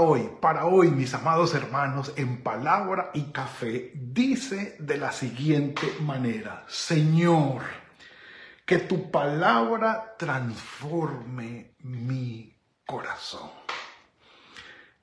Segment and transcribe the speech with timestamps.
[0.00, 6.64] Hoy, para hoy, mis amados hermanos, en palabra y café, dice de la siguiente manera,
[6.68, 7.62] Señor,
[8.64, 13.50] que tu palabra transforme mi corazón.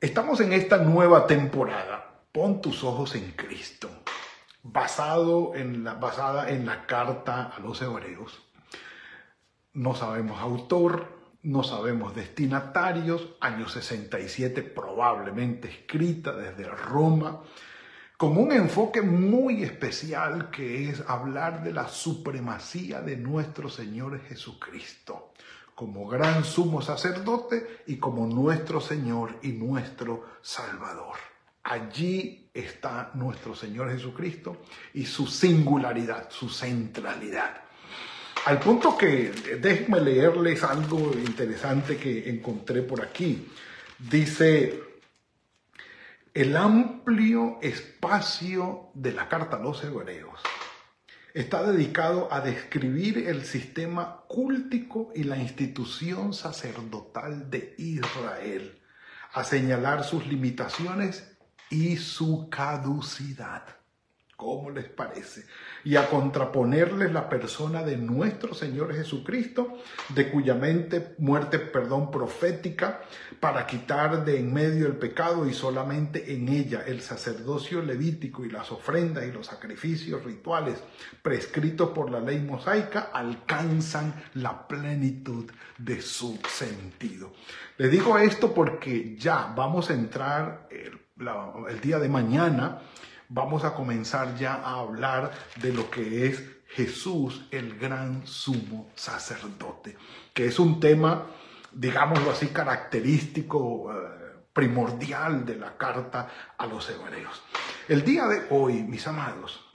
[0.01, 2.25] Estamos en esta nueva temporada.
[2.31, 3.89] Pon tus ojos en Cristo,
[4.61, 8.43] basado en la, basada en la carta a los hebreos.
[9.71, 17.41] No sabemos autor, no sabemos destinatarios, año 67 probablemente escrita desde Roma,
[18.17, 25.33] con un enfoque muy especial que es hablar de la supremacía de nuestro Señor Jesucristo
[25.75, 31.17] como gran sumo sacerdote y como nuestro Señor y nuestro Salvador.
[31.63, 34.57] Allí está nuestro Señor Jesucristo
[34.93, 37.62] y su singularidad, su centralidad.
[38.45, 43.47] Al punto que déjenme leerles algo interesante que encontré por aquí.
[43.97, 44.81] Dice,
[46.33, 50.41] el amplio espacio de la carta a los hebreos
[51.33, 58.77] está dedicado a describir el sistema cúltico y la institución sacerdotal de Israel,
[59.31, 61.33] a señalar sus limitaciones
[61.69, 63.82] y su caducidad.
[64.43, 65.45] ¿Cómo les parece?
[65.85, 69.77] Y a contraponerles la persona de nuestro Señor Jesucristo,
[70.09, 73.01] de cuya mente, muerte, perdón, profética,
[73.39, 78.49] para quitar de en medio el pecado y solamente en ella el sacerdocio levítico y
[78.49, 80.83] las ofrendas y los sacrificios rituales
[81.21, 87.31] prescritos por la ley mosaica alcanzan la plenitud de su sentido.
[87.77, 90.99] Les digo esto porque ya vamos a entrar el,
[91.69, 92.81] el día de mañana
[93.33, 99.97] vamos a comenzar ya a hablar de lo que es Jesús, el gran sumo sacerdote,
[100.33, 101.25] que es un tema,
[101.71, 103.95] digámoslo así, característico, eh,
[104.53, 107.41] primordial de la carta a los hebreos.
[107.87, 109.65] El día de hoy, mis amados,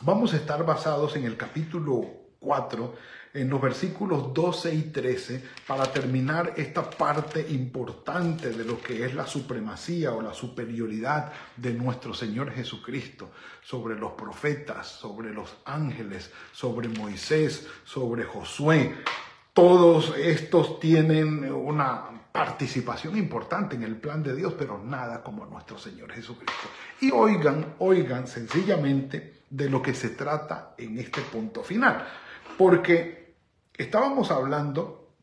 [0.00, 2.04] vamos a estar basados en el capítulo
[2.40, 2.94] 4
[3.34, 9.14] en los versículos 12 y 13 para terminar esta parte importante de lo que es
[9.14, 13.30] la supremacía o la superioridad de nuestro Señor Jesucristo
[13.62, 18.94] sobre los profetas, sobre los ángeles, sobre Moisés, sobre Josué.
[19.54, 25.78] Todos estos tienen una participación importante en el plan de Dios, pero nada como nuestro
[25.78, 26.68] Señor Jesucristo.
[27.00, 32.06] Y oigan, oigan sencillamente de lo que se trata en este punto final,
[32.56, 33.21] porque
[33.74, 35.14] Estábamos hablando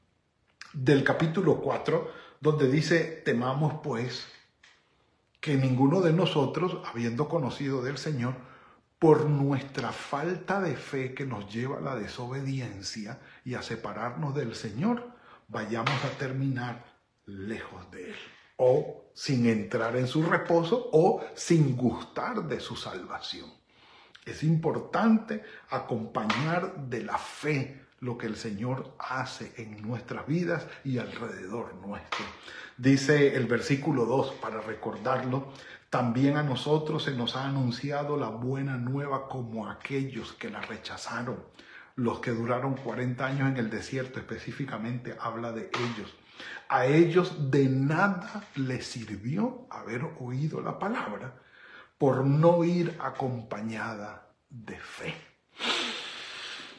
[0.74, 4.28] del capítulo 4, donde dice, temamos pues
[5.40, 8.34] que ninguno de nosotros, habiendo conocido del Señor,
[8.98, 14.56] por nuestra falta de fe que nos lleva a la desobediencia y a separarnos del
[14.56, 15.12] Señor,
[15.48, 16.86] vayamos a terminar
[17.28, 18.16] lejos de Él,
[18.58, 23.54] o sin entrar en su reposo, o sin gustar de su salvación.
[24.26, 30.98] Es importante acompañar de la fe lo que el Señor hace en nuestras vidas y
[30.98, 32.26] alrededor nuestro.
[32.78, 35.52] Dice el versículo 2, para recordarlo,
[35.90, 41.44] también a nosotros se nos ha anunciado la buena nueva como aquellos que la rechazaron.
[41.96, 46.16] Los que duraron 40 años en el desierto específicamente habla de ellos.
[46.70, 51.34] A ellos de nada les sirvió haber oído la palabra
[51.98, 55.14] por no ir acompañada de fe.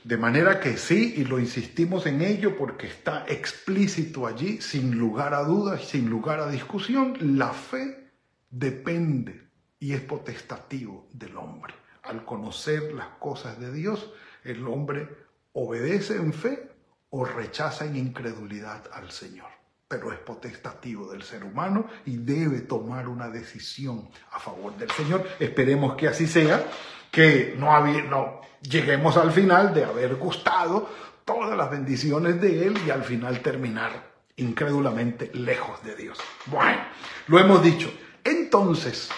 [0.05, 5.35] De manera que sí, y lo insistimos en ello porque está explícito allí, sin lugar
[5.35, 8.11] a dudas, sin lugar a discusión, la fe
[8.49, 11.75] depende y es potestativo del hombre.
[12.03, 14.11] Al conocer las cosas de Dios,
[14.43, 15.07] el hombre
[15.53, 16.71] obedece en fe
[17.11, 19.51] o rechaza en incredulidad al Señor.
[19.87, 25.27] Pero es potestativo del ser humano y debe tomar una decisión a favor del Señor.
[25.39, 26.65] Esperemos que así sea
[27.11, 30.89] que no, no lleguemos al final de haber gustado
[31.25, 36.19] todas las bendiciones de Él y al final terminar incrédulamente lejos de Dios.
[36.47, 36.81] Bueno,
[37.27, 37.93] lo hemos dicho.
[38.25, 39.11] Entonces,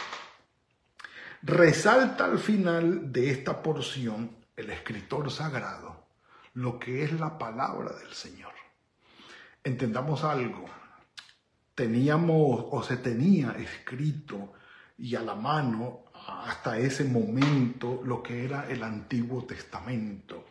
[1.42, 6.02] resalta al final de esta porción el escritor sagrado
[6.54, 8.52] lo que es la palabra del Señor.
[9.64, 10.66] Entendamos algo.
[11.74, 14.52] Teníamos o se tenía escrito
[14.98, 20.46] y a la mano hasta ese momento lo que era el Antiguo Testamento,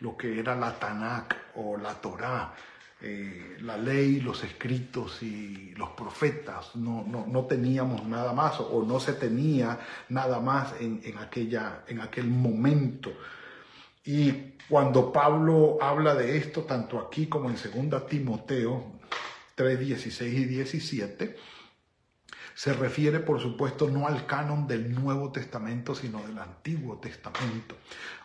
[0.00, 2.54] lo que era la Tanakh o la Torá,
[3.00, 6.74] eh, la ley, los escritos y los profetas.
[6.74, 9.78] No, no, teníamos nada más o no se tenía
[10.08, 13.12] nada más en, aquella, en aquel momento.
[14.04, 17.56] Y cuando Pablo habla de esto, tanto aquí como en
[17.90, 18.98] 2 Timoteo
[19.54, 21.36] 3, 16 y 17,
[22.58, 27.76] se refiere, por supuesto, no al canon del Nuevo Testamento, sino del Antiguo Testamento.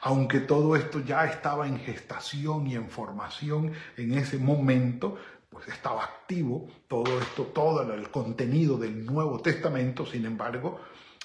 [0.02, 5.20] Aunque todo esto ya estaba en gestación y en formación en ese momento,
[5.52, 10.82] pues estaba activo todo esto, todo el contenido del Nuevo Testamento, sin embargo,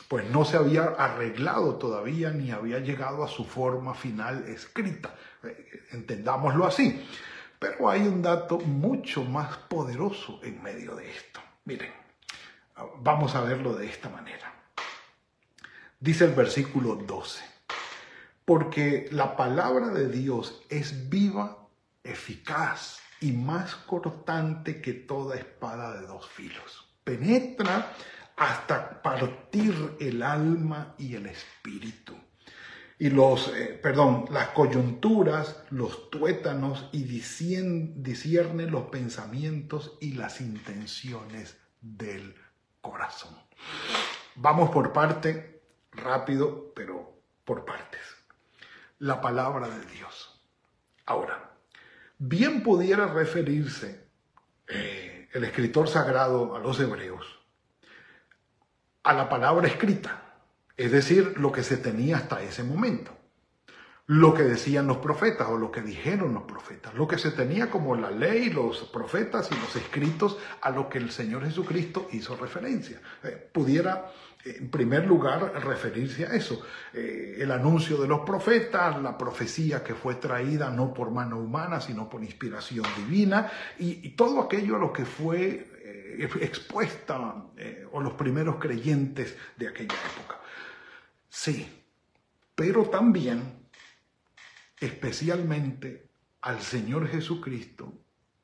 [0.06, 5.14] pues no se había arreglado todavía ni había llegado a su forma final escrita.
[5.44, 7.02] Eh, entendámoslo así.
[7.58, 11.40] Pero hay un dato mucho más poderoso en medio de esto.
[11.64, 11.97] Miren,
[13.00, 14.54] Vamos a verlo de esta manera.
[16.00, 17.44] Dice el versículo 12,
[18.44, 21.69] porque la palabra de Dios es viva,
[22.04, 26.88] eficaz y más cortante que toda espada de dos filos.
[27.02, 27.92] Penetra
[28.36, 32.14] hasta partir el alma y el espíritu.
[33.00, 41.56] Y los, eh, perdón, las coyunturas, los tuétanos y discierne los pensamientos y las intenciones
[41.80, 42.34] del
[42.80, 43.36] corazón.
[44.36, 48.00] Vamos por parte, rápido, pero por partes.
[48.98, 50.40] La palabra de Dios.
[51.06, 51.50] Ahora,
[52.19, 54.08] bien pudiera referirse
[54.69, 57.38] eh, el escritor sagrado a los hebreos
[59.08, 60.22] a la palabra escrita,
[60.76, 63.17] es decir, lo que se tenía hasta ese momento
[64.08, 67.70] lo que decían los profetas o lo que dijeron los profetas, lo que se tenía
[67.70, 72.34] como la ley, los profetas y los escritos a lo que el Señor Jesucristo hizo
[72.34, 73.02] referencia.
[73.22, 74.10] Eh, pudiera,
[74.46, 76.62] en primer lugar, referirse a eso.
[76.94, 81.78] Eh, el anuncio de los profetas, la profecía que fue traída no por mano humana,
[81.78, 87.44] sino por inspiración divina, y, todo aquello a lo que fue eh, expuesta
[87.93, 90.40] o los primeros creyentes de aquella época.
[91.28, 91.84] Sí,
[92.54, 93.57] pero también
[94.80, 96.08] especialmente
[96.40, 97.92] al Señor Jesucristo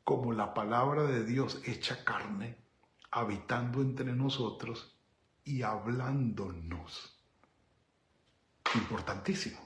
[0.03, 2.57] como la palabra de Dios hecha carne,
[3.11, 4.95] habitando entre nosotros
[5.45, 7.19] y hablándonos.
[8.75, 9.59] Importantísimo,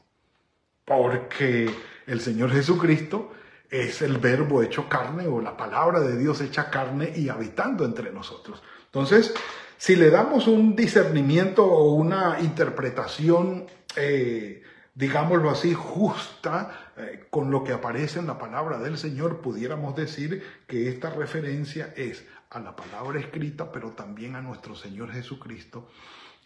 [0.85, 1.71] porque
[2.07, 3.33] el Señor Jesucristo
[3.71, 8.13] es el verbo hecho carne o la palabra de Dios hecha carne y habitando entre
[8.13, 8.63] nosotros.
[8.87, 9.35] Entonces,
[9.77, 13.67] si le damos un discernimiento o una interpretación
[13.97, 14.63] eh,
[14.99, 20.45] digámoslo así, justa eh, con lo que aparece en la palabra del Señor, pudiéramos decir
[20.67, 25.89] que esta referencia es a la palabra escrita, pero también a nuestro Señor Jesucristo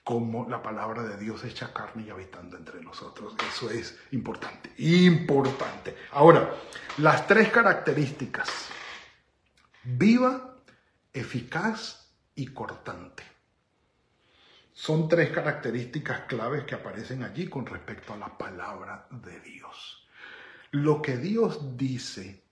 [0.04, 3.34] como la palabra de Dios hecha carne y habitando entre nosotros.
[3.49, 5.96] Eso es importante, importante.
[6.10, 6.55] Ahora,
[6.98, 8.69] las tres características,
[9.84, 10.56] viva,
[11.14, 13.31] eficaz y cortante.
[14.74, 20.08] Son tres características claves que aparecen allí con respecto a la palabra de Dios.
[20.70, 22.42] Lo que Dios dice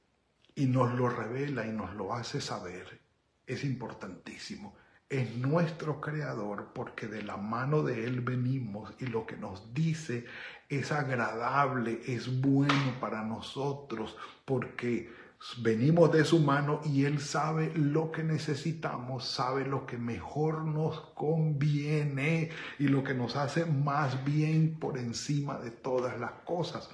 [0.55, 3.00] y nos lo revela y nos lo hace saber
[3.46, 4.76] es importantísimo.
[5.08, 10.27] Es nuestro creador porque de la mano de Él venimos y lo que nos dice
[10.69, 15.10] es agradable, es bueno para nosotros porque
[15.59, 21.01] venimos de su mano y Él sabe lo que necesitamos, sabe lo que mejor nos
[21.15, 26.91] conviene y lo que nos hace más bien por encima de todas las cosas.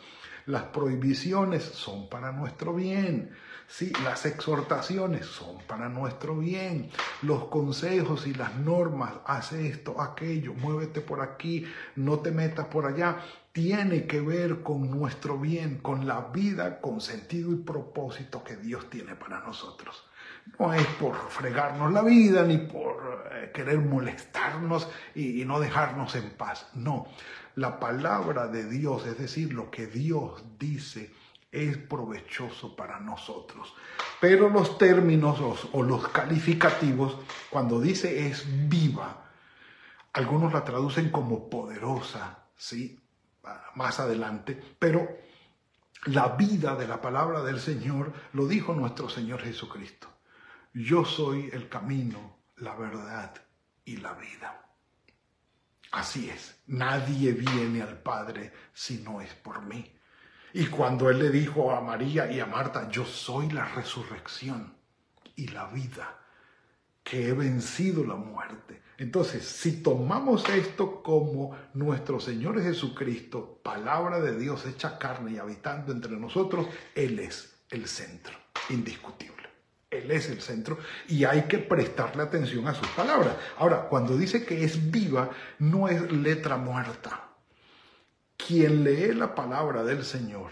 [0.47, 3.33] Las prohibiciones son para nuestro bien.
[3.67, 6.91] Sí, las exhortaciones son para nuestro bien.
[7.23, 12.87] Los consejos y las normas, hace esto, aquello, muévete por aquí, no te metas por
[12.87, 13.19] allá,
[13.57, 18.91] tiene que ver con nuestro bien, con la vida, con sentido y propósito que Dios
[18.91, 20.05] tiene para nosotros.
[20.59, 26.33] No es por fregarnos la vida ni por eh, querer molestarnos y no dejarnos en
[26.33, 26.69] paz.
[26.75, 27.07] No,
[27.55, 31.15] la palabra de Dios, es decir, lo que Dios dice,
[31.51, 33.73] es provechoso para nosotros.
[34.21, 35.41] Pero los términos
[35.73, 37.17] o los calificativos,
[37.49, 39.31] cuando dice es viva,
[40.13, 43.01] algunos la traducen como poderosa, ¿sí?
[43.75, 45.09] Más adelante, pero
[46.07, 50.09] la vida de la palabra del Señor lo dijo nuestro Señor Jesucristo.
[50.73, 53.35] Yo soy el camino, la verdad
[53.85, 54.63] y la vida.
[55.93, 59.93] Así es, nadie viene al Padre si no es por mí.
[60.53, 64.77] Y cuando Él le dijo a María y a Marta, yo soy la resurrección
[65.35, 66.19] y la vida,
[67.03, 68.83] que he vencido la muerte.
[68.99, 75.93] Entonces, si tomamos esto como nuestro Señor Jesucristo, palabra de Dios hecha carne y habitando
[75.93, 78.35] entre nosotros, Él es el centro,
[78.71, 79.37] indiscutible.
[79.91, 83.37] Él es el centro y hay que prestarle atención a sus palabras.
[83.59, 87.29] Ahora, cuando dice que es viva, no es letra muerta.
[88.37, 90.51] Quien lee la palabra del Señor,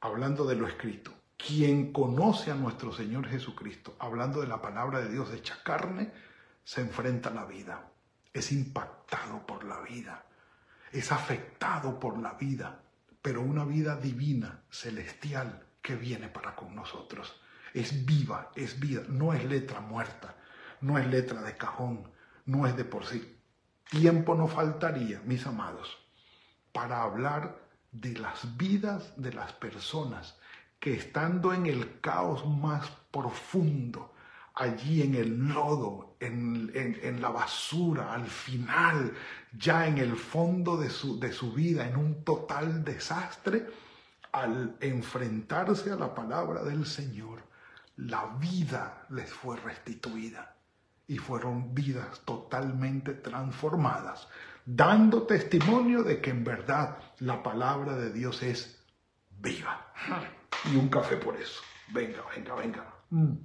[0.00, 5.10] hablando de lo escrito, quien conoce a nuestro Señor Jesucristo, hablando de la palabra de
[5.10, 6.12] Dios hecha carne,
[6.66, 7.92] se enfrenta a la vida,
[8.32, 10.26] es impactado por la vida,
[10.90, 12.82] es afectado por la vida,
[13.22, 17.40] pero una vida divina, celestial, que viene para con nosotros.
[17.72, 20.34] Es viva, es vida, no es letra muerta,
[20.80, 22.10] no es letra de cajón,
[22.46, 23.38] no es de por sí.
[23.88, 25.96] Tiempo no faltaría, mis amados,
[26.72, 27.60] para hablar
[27.92, 30.36] de las vidas de las personas
[30.80, 34.12] que estando en el caos más profundo,
[34.52, 39.12] allí en el lodo, en, la basura, al final,
[39.56, 43.66] ya en el fondo de su, de su vida, en un total desastre,
[44.32, 47.42] al enfrentarse a la palabra del Señor,
[47.96, 50.56] la vida les fue restituida
[51.06, 54.28] y fueron vidas totalmente transformadas,
[54.64, 58.84] dando testimonio de que en verdad la palabra de Dios es
[59.38, 59.92] viva.
[60.70, 61.62] Y un café por eso.
[61.92, 62.94] Venga, venga, venga.
[63.10, 63.36] Mm.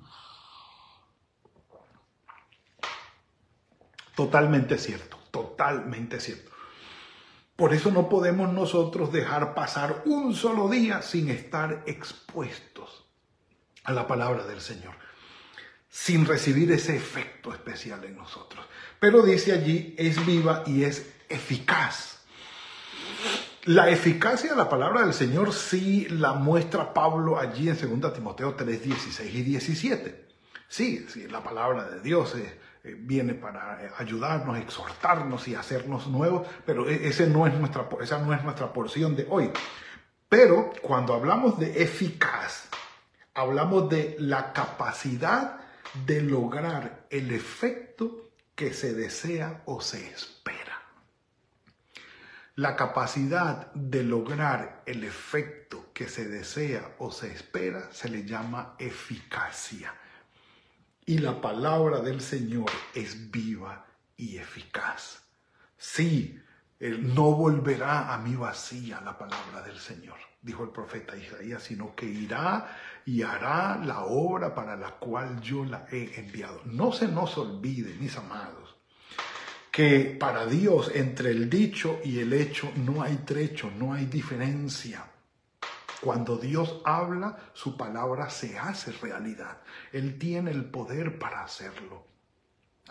[4.16, 6.52] Totalmente cierto, totalmente cierto.
[7.56, 13.06] Por eso no podemos nosotros dejar pasar un solo día sin estar expuestos
[13.84, 14.96] a la palabra del Señor,
[15.90, 18.66] sin recibir ese efecto especial en nosotros.
[19.00, 22.22] Pero dice allí, es viva y es eficaz.
[23.66, 28.56] La eficacia de la palabra del Señor sí la muestra Pablo allí en 2 Timoteo
[28.56, 30.31] 3, 16 y 17.
[30.72, 32.50] Sí, la palabra de Dios es
[32.86, 37.90] eh, viene para eh, ayudarnos, exhortarnos y hacernos nuevos, pero e, ese no es nuestra,
[38.02, 39.52] esa no es nuestra porción de hoy.
[40.30, 42.70] Pero cuando hablamos de eficaz,
[43.34, 45.60] hablamos de la capacidad
[46.06, 50.82] de lograr el efecto que se desea o se espera.
[52.56, 58.76] La capacidad de lograr el efecto que se desea o se espera se le llama
[58.80, 59.94] eficacia.
[61.06, 65.24] Y la palabra del Señor es viva y eficaz.
[65.78, 66.40] Sí,
[66.80, 71.96] él no volverá a mí vacía la palabra del Señor, dijo el profeta Isaías, sino
[71.96, 76.62] que irá y hará la obra para la cual yo la he enviado.
[76.66, 78.76] No se nos olvide, mis amados,
[79.72, 85.06] que para Dios entre el dicho y el hecho no hay trecho, no hay diferencia.
[86.02, 89.60] Cuando Dios habla, su palabra se hace realidad.
[89.92, 92.08] Él tiene el poder para hacerlo.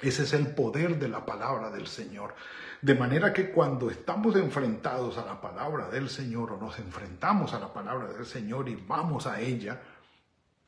[0.00, 2.36] Ese es el poder de la palabra del Señor.
[2.80, 7.58] De manera que cuando estamos enfrentados a la palabra del Señor o nos enfrentamos a
[7.58, 9.82] la palabra del Señor y vamos a ella,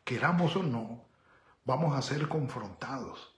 [0.04, 1.04] queramos o no,
[1.64, 3.34] vamos a ser confrontados,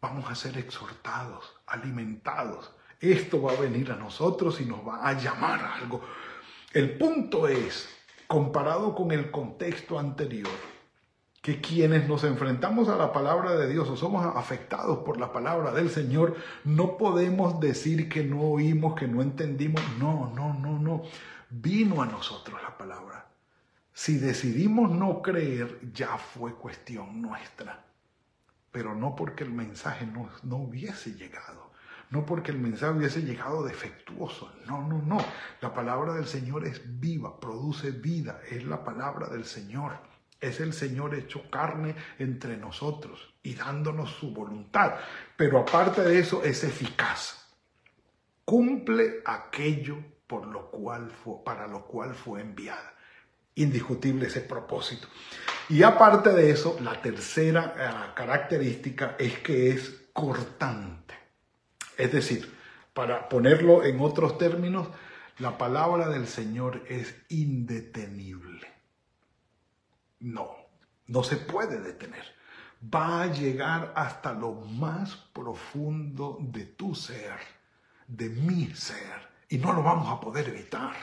[0.00, 2.70] vamos a ser exhortados, alimentados.
[3.00, 6.02] Esto va a venir a nosotros y nos va a llamar a algo.
[6.72, 7.88] El punto es
[8.34, 10.50] comparado con el contexto anterior,
[11.40, 15.70] que quienes nos enfrentamos a la palabra de Dios o somos afectados por la palabra
[15.70, 19.80] del Señor, no podemos decir que no oímos, que no entendimos.
[20.00, 21.02] No, no, no, no.
[21.48, 23.28] Vino a nosotros la palabra.
[23.92, 27.84] Si decidimos no creer, ya fue cuestión nuestra.
[28.72, 31.63] Pero no porque el mensaje no, no hubiese llegado
[32.14, 35.18] no porque el mensaje hubiese llegado defectuoso, no, no, no.
[35.60, 39.98] La palabra del Señor es viva, produce vida, es la palabra del Señor.
[40.40, 44.94] Es el Señor hecho carne entre nosotros y dándonos su voluntad.
[45.36, 47.48] Pero aparte de eso es eficaz.
[48.44, 49.96] Cumple aquello
[50.28, 52.94] por lo cual fue, para lo cual fue enviada.
[53.56, 55.08] Indiscutible ese propósito.
[55.68, 61.03] Y aparte de eso, la tercera eh, característica es que es cortante.
[61.96, 62.52] Es decir,
[62.92, 64.88] para ponerlo en otros términos,
[65.38, 68.72] la palabra del Señor es indetenible.
[70.20, 70.50] No,
[71.06, 72.24] no se puede detener.
[72.94, 77.38] Va a llegar hasta lo más profundo de tu ser,
[78.06, 80.94] de mi ser, y no lo vamos a poder evitar.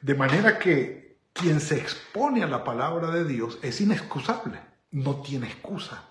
[0.00, 5.46] De manera que quien se expone a la palabra de Dios es inexcusable, no tiene
[5.46, 6.08] excusa.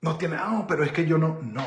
[0.00, 1.64] No tiene, ah, pero es que yo no, no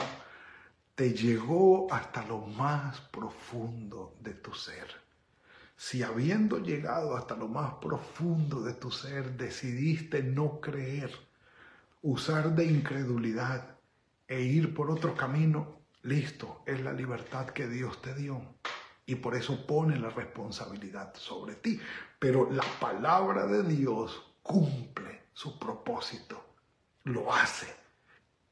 [0.98, 4.88] te llegó hasta lo más profundo de tu ser.
[5.76, 11.12] Si habiendo llegado hasta lo más profundo de tu ser decidiste no creer,
[12.02, 13.78] usar de incredulidad
[14.28, 18.42] e ir por otro camino, listo, es la libertad que Dios te dio.
[19.06, 21.80] Y por eso pone la responsabilidad sobre ti.
[22.18, 26.44] Pero la palabra de Dios cumple su propósito,
[27.04, 27.68] lo hace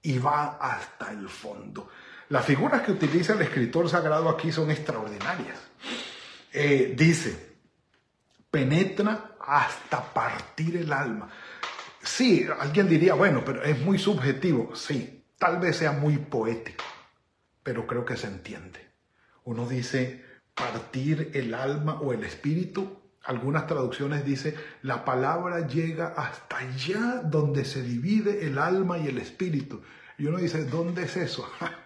[0.03, 1.89] y va hasta el fondo.
[2.29, 5.59] Las figuras que utiliza el escritor sagrado aquí son extraordinarias.
[6.51, 7.57] Eh, dice,
[8.49, 11.29] penetra hasta partir el alma.
[12.01, 14.75] Sí, alguien diría, bueno, pero es muy subjetivo.
[14.75, 16.85] Sí, tal vez sea muy poético,
[17.61, 18.79] pero creo que se entiende.
[19.43, 20.23] Uno dice
[20.55, 23.01] partir el alma o el espíritu.
[23.23, 29.17] Algunas traducciones dice la palabra llega hasta allá donde se divide el alma y el
[29.17, 29.81] espíritu.
[30.17, 31.51] Y uno dice, ¿dónde es eso?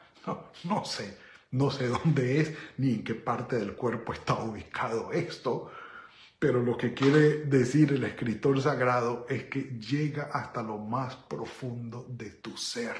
[0.63, 1.17] no, sé,
[1.51, 5.71] no sé dónde es ni en qué parte del cuerpo está ubicado esto,
[6.37, 12.05] pero lo que quiere decir el escritor sagrado es que llega hasta lo más profundo
[12.09, 12.95] de tu ser.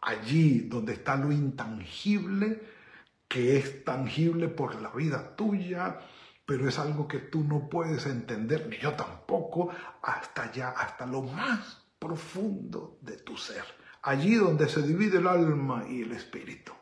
[0.00, 2.62] Allí donde está lo intangible,
[3.28, 6.00] que es tangible por la vida tuya,
[6.44, 9.70] pero es algo que tú no puedes entender, ni yo tampoco,
[10.02, 13.64] hasta allá, hasta lo más profundo de tu ser.
[14.02, 16.72] Allí donde se divide el alma y el espíritu.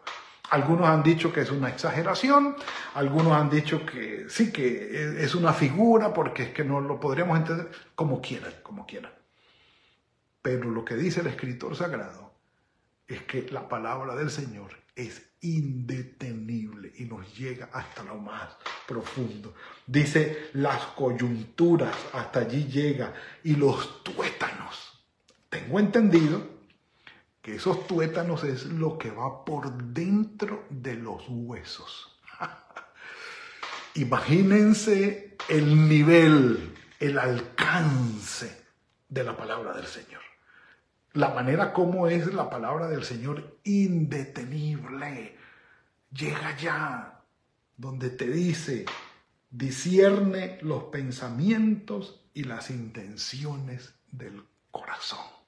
[0.50, 2.56] Algunos han dicho que es una exageración,
[2.94, 7.38] algunos han dicho que sí, que es una figura, porque es que no lo podríamos
[7.38, 9.12] entender como quieran, como quieran.
[10.42, 12.32] Pero lo que dice el escritor sagrado
[13.06, 18.56] es que la palabra del Señor es indetenible y nos llega hasta lo más
[18.88, 19.54] profundo.
[19.86, 25.04] Dice las coyunturas, hasta allí llega, y los tuétanos.
[25.48, 26.59] Tengo entendido
[27.42, 32.18] que esos tuétanos es lo que va por dentro de los huesos.
[33.94, 38.64] Imagínense el nivel, el alcance
[39.08, 40.20] de la palabra del Señor.
[41.14, 45.36] La manera como es la palabra del Señor indetenible.
[46.12, 47.22] Llega ya
[47.76, 48.84] donde te dice,
[49.50, 55.39] discierne los pensamientos y las intenciones del corazón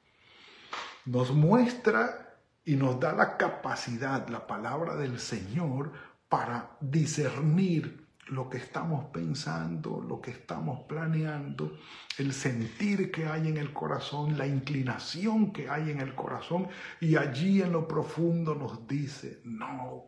[1.05, 5.93] nos muestra y nos da la capacidad, la palabra del Señor,
[6.29, 11.77] para discernir lo que estamos pensando, lo que estamos planeando,
[12.19, 16.69] el sentir que hay en el corazón, la inclinación que hay en el corazón,
[17.01, 20.05] y allí en lo profundo nos dice, no,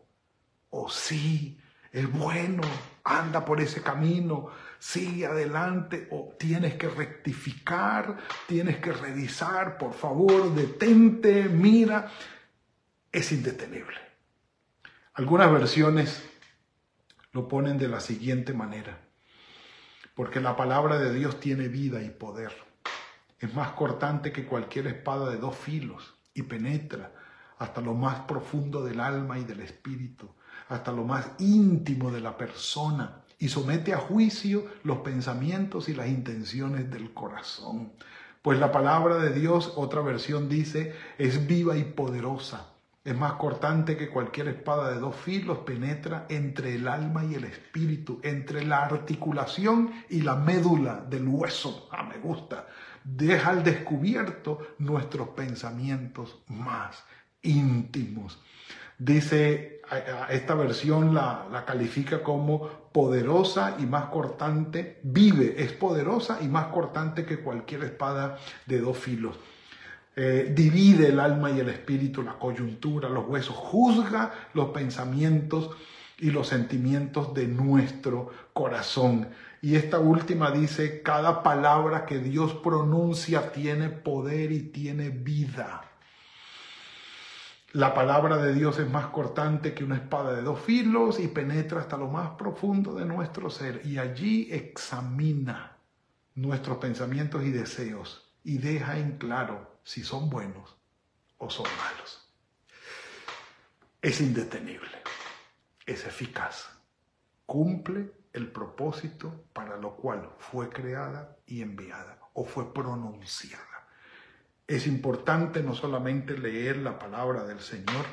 [0.69, 1.59] o sí,
[1.91, 2.63] es bueno,
[3.03, 4.47] anda por ese camino,
[4.79, 12.11] sigue adelante o tienes que rectificar, tienes que revisar, por favor, detente, mira,
[13.11, 13.97] es indetenible.
[15.13, 16.23] Algunas versiones
[17.31, 18.99] lo ponen de la siguiente manera,
[20.13, 22.51] porque la palabra de Dios tiene vida y poder.
[23.39, 27.11] Es más cortante que cualquier espada de dos filos y penetra
[27.57, 30.29] hasta lo más profundo del alma y del espíritu
[30.69, 36.07] hasta lo más íntimo de la persona y somete a juicio los pensamientos y las
[36.07, 37.93] intenciones del corazón.
[38.41, 42.75] Pues la palabra de Dios, otra versión dice, es viva y poderosa.
[43.03, 47.43] Es más cortante que cualquier espada de dos filos, penetra entre el alma y el
[47.43, 51.87] espíritu, entre la articulación y la médula del hueso.
[51.91, 52.67] Ah, me gusta.
[53.03, 57.03] Deja al descubierto nuestros pensamientos más
[57.43, 58.39] íntimos.
[58.97, 59.74] Dice,
[60.29, 67.25] esta versión la, califica como poderosa y más cortante, vive, es poderosa y más cortante
[67.25, 69.37] que cualquier espada de dos filos.
[70.15, 75.71] Eh, divide el alma y el espíritu, la coyuntura, los huesos, juzga los pensamientos
[76.17, 79.27] y los sentimientos de nuestro corazón.
[79.61, 85.83] Y esta última dice, cada palabra que Dios pronuncia tiene poder y tiene vida.
[87.75, 91.81] La palabra de Dios es más cortante que una espada de dos filos y penetra
[91.81, 95.75] hasta lo más profundo de nuestro ser y allí examina
[96.35, 100.77] nuestros pensamientos y deseos y deja en claro si son buenos
[101.37, 102.33] o son malos.
[104.01, 105.03] Es indetenible,
[105.85, 106.69] es eficaz,
[107.45, 113.74] cumple el propósito para lo cual fue creada y enviada o fue pronunciada.
[114.67, 118.05] Es importante no solamente leer la palabra del Señor,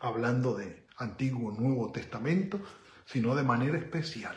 [0.00, 2.60] hablando de Antiguo Nuevo Testamento,
[3.04, 4.36] sino de manera especial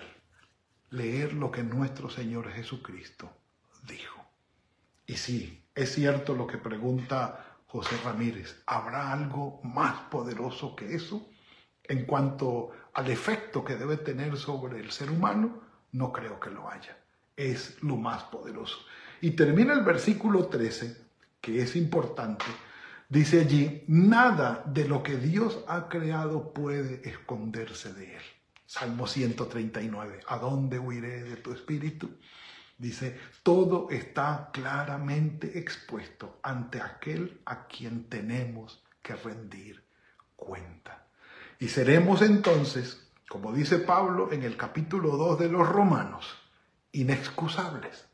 [0.92, 3.32] leer lo que nuestro Señor Jesucristo
[3.88, 4.24] dijo.
[5.06, 11.28] Y sí, es cierto lo que pregunta José Ramírez, ¿habrá algo más poderoso que eso?
[11.84, 15.62] En cuanto al efecto que debe tener sobre el ser humano,
[15.94, 16.98] no creo que lo haya.
[17.36, 18.78] Es lo más poderoso.
[19.22, 21.07] Y termina el versículo 13
[21.48, 22.46] que es importante,
[23.10, 28.22] Dice allí, nada de lo que Dios ha creado puede esconderse de él.
[28.66, 32.10] Salmo 139, ¿a dónde huiré de tu espíritu?
[32.78, 39.82] Dice, todo está claramente expuesto ante aquel a quien tenemos que rendir
[40.36, 41.08] cuenta.
[41.60, 46.28] Y seremos entonces, como dice Pablo en el capítulo 2 de los Romanos,
[46.92, 48.07] inexcusables.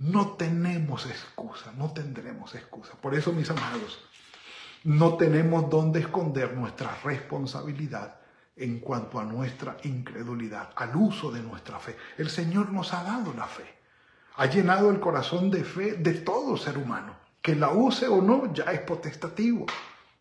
[0.00, 2.94] No tenemos excusa, no tendremos excusa.
[2.94, 3.98] Por eso, mis amados,
[4.84, 8.16] no tenemos dónde esconder nuestra responsabilidad
[8.56, 11.96] en cuanto a nuestra incredulidad, al uso de nuestra fe.
[12.16, 13.64] El Señor nos ha dado la fe,
[14.36, 17.14] ha llenado el corazón de fe de todo ser humano.
[17.42, 19.66] Que la use o no ya es potestativo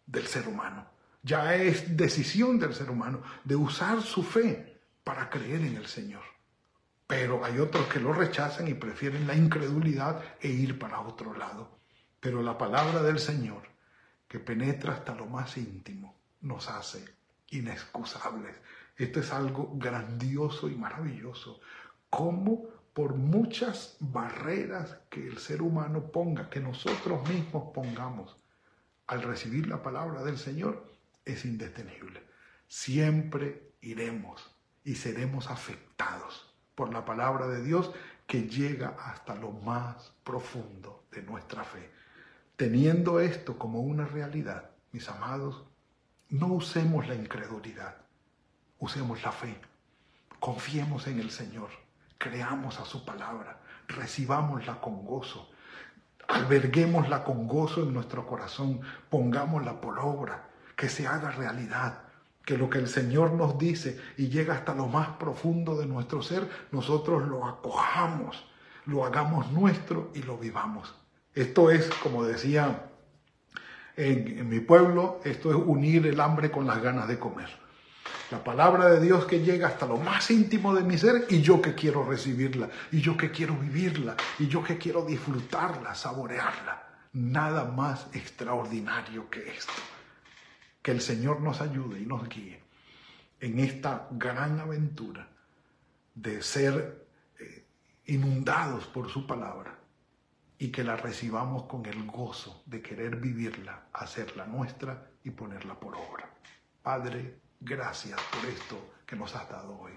[0.06, 0.88] del ser humano,
[1.24, 6.39] ya es decisión del ser humano de usar su fe para creer en el Señor.
[7.10, 11.80] Pero hay otros que lo rechazan y prefieren la incredulidad e ir para otro lado.
[12.20, 13.64] Pero la palabra del Señor,
[14.28, 17.04] que penetra hasta lo más íntimo, nos hace
[17.50, 18.56] inexcusables.
[18.96, 21.60] Esto es algo grandioso y maravilloso.
[22.12, 28.38] Cómo por muchas barreras que el ser humano ponga, que nosotros mismos pongamos,
[29.08, 30.88] al recibir la palabra del Señor,
[31.26, 32.22] es indetenible.
[32.68, 36.49] Siempre iremos y seremos afectados
[36.80, 37.92] por la palabra de Dios
[38.26, 41.92] que llega hasta lo más profundo de nuestra fe.
[42.56, 45.66] Teniendo esto como una realidad, mis amados,
[46.30, 47.98] no usemos la incredulidad,
[48.80, 49.60] usemos la fe.
[50.40, 51.68] Confiemos en el Señor,
[52.18, 55.52] creamos a su palabra, recibámosla con gozo,
[56.30, 62.04] alberguémosla con gozo en nuestro corazón, pongámosla por obra, que se haga realidad
[62.50, 66.24] que lo que el Señor nos dice y llega hasta lo más profundo de nuestro
[66.24, 68.44] ser, nosotros lo acojamos,
[68.88, 70.96] lo hagamos nuestro y lo vivamos.
[71.36, 72.90] Esto es, como decía
[73.96, 77.50] en, mi pueblo, esto es unir el hambre con las ganas de comer.
[78.32, 81.62] La palabra de Dios que llega hasta lo más íntimo de mi ser y yo
[81.62, 86.82] que quiero recibirla, y yo que quiero vivirla, y yo que quiero disfrutarla, saborearla.
[87.14, 89.99] Nada más extraordinario que esto.
[90.82, 92.60] Que el Señor nos ayude y nos guíe
[93.40, 95.28] en esta gran aventura
[96.14, 97.08] de ser
[97.40, 97.66] eh,
[98.08, 99.78] inundados por su palabra
[100.58, 105.96] y que la recibamos con el gozo de querer vivirla, hacerla nuestra y ponerla por
[105.96, 106.30] obra.
[106.82, 109.94] Padre, gracias por esto que nos has dado hoy.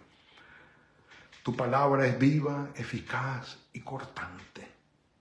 [1.42, 4.70] Tu palabra es viva, eficaz y cortante.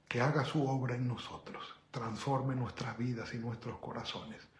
[0.08, 4.51] Que haga su obra en nosotros, transforme nuestras vidas y nuestros corazones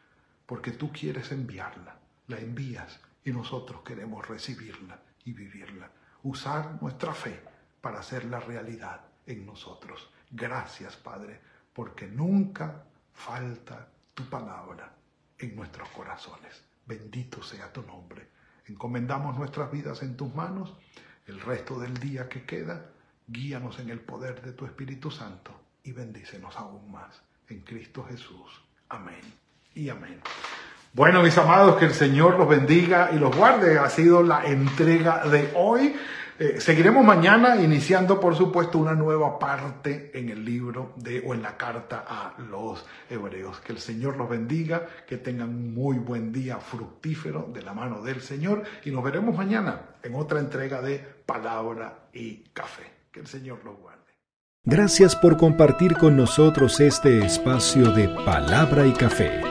[0.52, 1.96] porque tú quieres enviarla,
[2.28, 5.90] la envías y nosotros queremos recibirla y vivirla,
[6.24, 7.42] usar nuestra fe
[7.80, 10.12] para hacerla realidad en nosotros.
[10.30, 11.40] Gracias, Padre,
[11.72, 12.84] porque nunca
[13.14, 14.94] falta tu palabra
[15.40, 16.66] en nuestros corazones.
[16.86, 18.28] Bendito sea tu nombre.
[18.66, 20.76] Encomendamos nuestras vidas en tus manos.
[21.28, 22.92] El resto del día que queda,
[23.26, 27.22] guíanos en el poder de tu Espíritu Santo y bendícenos aún más.
[27.48, 28.62] En Cristo Jesús.
[28.90, 30.22] Amén y amén.
[30.94, 33.80] Bueno, mis amados, que el Señor los bendiga y los guarde.
[33.80, 35.96] Ha sido la entrega de hoy.
[36.38, 41.44] Eh, seguiremos mañana iniciando, por supuesto, una nueva parte en el libro de o en
[41.44, 43.62] la carta a los hebreos.
[43.62, 48.02] Que el Señor los bendiga, que tengan un muy buen día fructífero de la mano
[48.02, 52.92] del Señor y nos veremos mañana en otra entrega de Palabra y Café.
[53.12, 54.02] Que el Señor los guarde.
[54.64, 59.51] Gracias por compartir con nosotros este espacio de Palabra y Café.